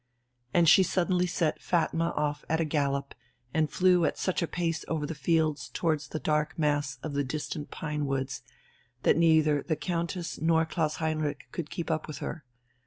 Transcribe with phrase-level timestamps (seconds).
[0.51, 3.13] And she suddenly set Fatma off at a gallop
[3.53, 7.23] and flew at such a pace over the fields towards the dark mass of the
[7.23, 8.41] distant pine woods
[9.03, 12.43] that neither the Countess nor Klaus Heinrich could keep up with her.